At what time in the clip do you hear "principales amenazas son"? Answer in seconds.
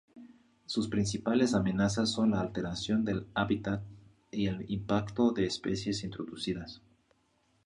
0.87-2.31